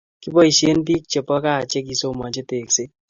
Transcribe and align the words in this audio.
Kipaishen 0.21 0.79
pik 0.87 1.03
che 1.11 1.19
po 1.27 1.35
kaa 1.43 1.67
che 1.71 1.79
kisomachi 1.87 2.41
tekset 2.49 2.89